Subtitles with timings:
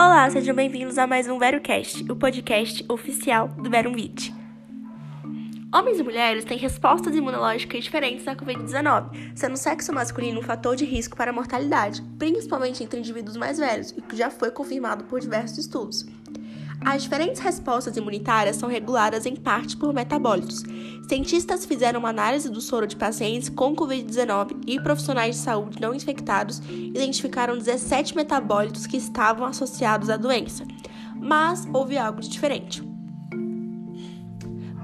[0.00, 4.32] Olá, sejam bem-vindos a mais um VeroCast, o podcast oficial do VeroVit.
[5.74, 10.76] Homens e mulheres têm respostas imunológicas diferentes à Covid-19, sendo o sexo masculino um fator
[10.76, 15.02] de risco para a mortalidade, principalmente entre indivíduos mais velhos, e que já foi confirmado
[15.02, 16.06] por diversos estudos.
[16.84, 20.62] As diferentes respostas imunitárias são reguladas em parte por metabólitos.
[21.08, 25.94] Cientistas fizeram uma análise do soro de pacientes com Covid-19 e profissionais de saúde não
[25.94, 30.64] infectados identificaram 17 metabólitos que estavam associados à doença.
[31.16, 32.82] Mas houve algo de diferente.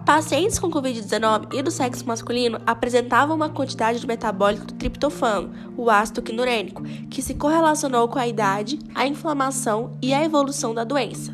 [0.05, 5.89] Pacientes com Covid-19 e do sexo masculino apresentavam uma quantidade de metabólito do triptofano, o
[5.89, 11.34] ácido quinurênico, que se correlacionou com a idade, a inflamação e a evolução da doença.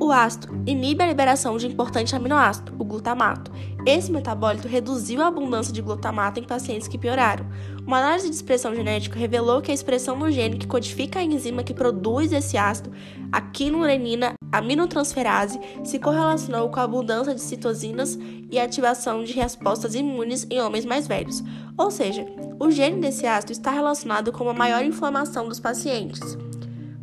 [0.00, 3.52] O ácido inibe a liberação de importante aminoácido, o glutamato.
[3.84, 7.44] Esse metabólito reduziu a abundância de glutamato em pacientes que pioraram.
[7.86, 11.62] Uma análise de expressão genética revelou que a expressão no gene que codifica a enzima
[11.62, 12.90] que produz esse ácido,
[13.30, 18.18] a quinurenina aminotransferase, se correlacionou com a abundância de citosinas
[18.50, 21.44] e ativação de respostas imunes em homens mais velhos.
[21.76, 22.24] Ou seja,
[22.58, 26.38] o gene desse ácido está relacionado com uma maior inflamação dos pacientes.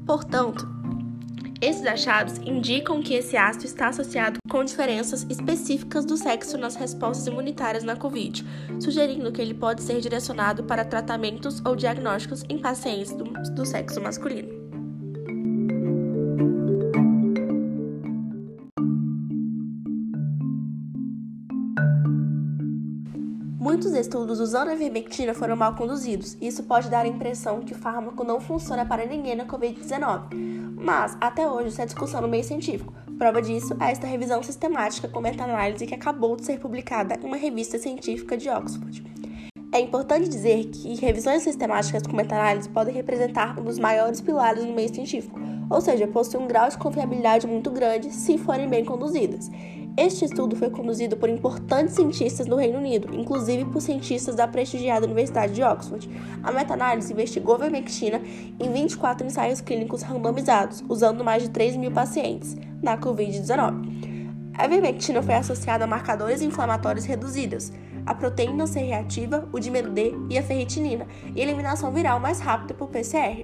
[0.05, 0.76] Portanto,
[1.61, 7.27] esses achados indicam que esse ácido está associado com diferenças específicas do sexo nas respostas
[7.27, 8.45] imunitárias na Covid,
[8.79, 13.99] sugerindo que ele pode ser direcionado para tratamentos ou diagnósticos em pacientes do, do sexo
[14.01, 14.56] masculino.
[23.77, 27.73] Muitos estudos usando a ivermectina foram mal conduzidos, e isso pode dar a impressão que
[27.73, 30.33] o fármaco não funciona para ninguém na Covid-19.
[30.75, 32.91] Mas, até hoje, isso é discussão no meio científico.
[33.19, 37.37] Prova disso é esta revisão sistemática com meta-análise que acabou de ser publicada em uma
[37.37, 39.03] revista científica de Oxford.
[39.71, 44.73] É importante dizer que revisões sistemáticas com meta-análise podem representar um dos maiores pilares no
[44.73, 45.39] meio científico,
[45.69, 49.51] ou seja, possuem um grau de confiabilidade muito grande se forem bem conduzidas.
[49.97, 55.07] Este estudo foi conduzido por importantes cientistas no Reino Unido, inclusive por cientistas da prestigiada
[55.07, 56.07] Universidade de Oxford.
[56.43, 58.21] A meta-análise investigou vermectina
[58.59, 64.27] em 24 ensaios clínicos randomizados, usando mais de 3 mil pacientes, na Covid-19.
[64.55, 67.71] A vermectina foi associada a marcadores inflamatórios reduzidos,
[68.05, 72.75] a proteína C reativa, o dímero D e a ferritinina, e eliminação viral mais rápida
[72.75, 73.41] por PCR.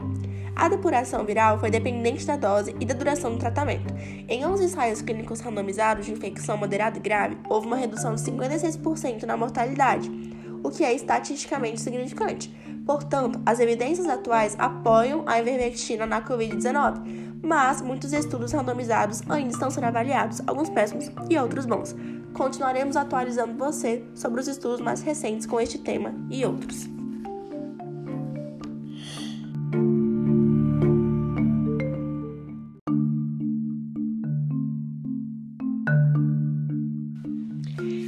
[0.56, 3.94] A depuração viral foi dependente da dose e da duração do tratamento.
[4.28, 9.24] Em 11 ensaios clínicos randomizados de infecção moderada e grave, houve uma redução de 56%
[9.24, 10.12] na mortalidade,
[10.64, 12.54] o que é estatisticamente significante.
[12.86, 19.72] Portanto, as evidências atuais apoiam a ivermectina na Covid-19, mas muitos estudos randomizados ainda estão
[19.72, 21.96] sendo avaliados, alguns péssimos e outros bons.
[22.34, 26.88] Continuaremos atualizando você sobre os estudos mais recentes com este tema e outros.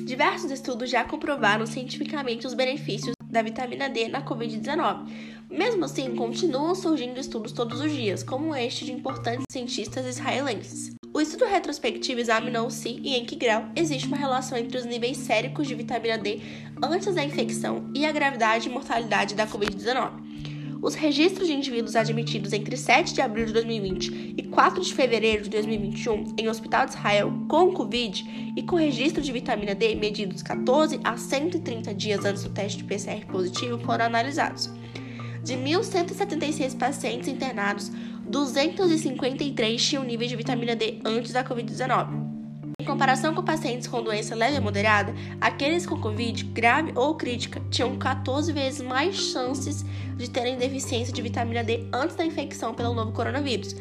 [0.05, 5.09] Diversos estudos já comprovaram cientificamente os benefícios da vitamina D na Covid-19.
[5.49, 10.93] Mesmo assim, continuam surgindo estudos todos os dias, como este de importantes cientistas israelenses.
[11.11, 15.17] O estudo retrospectivo examinou se e em que grau existe uma relação entre os níveis
[15.17, 16.39] séricos de vitamina D
[16.83, 20.24] antes da infecção e a gravidade e mortalidade da Covid-19.
[20.81, 25.43] Os registros de indivíduos admitidos entre 7 de abril de 2020 e 4 de fevereiro
[25.43, 30.41] de 2021 em Hospital de Israel com Covid e com registro de vitamina D medidos
[30.43, 34.69] 14 a 130 dias antes do teste de PCR positivo foram analisados.
[35.43, 37.91] De 1.176 pacientes internados,
[38.27, 42.34] 253 tinham níveis de vitamina D antes da Covid-19.
[42.77, 47.61] Em comparação com pacientes com doença leve a moderada, aqueles com Covid grave ou crítica
[47.71, 49.85] tinham 14 vezes mais chances
[50.17, 53.75] de terem deficiência de vitamina D antes da infecção pelo novo coronavírus.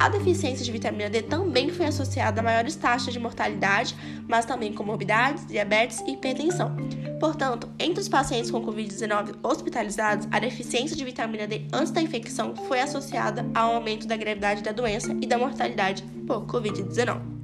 [0.00, 3.94] A deficiência de vitamina D também foi associada a maiores taxas de mortalidade,
[4.26, 6.74] mas também com morbidades, diabetes e hipertensão.
[7.20, 12.56] Portanto, entre os pacientes com Covid-19 hospitalizados, a deficiência de vitamina D antes da infecção
[12.56, 17.39] foi associada ao aumento da gravidade da doença e da mortalidade por Covid-19.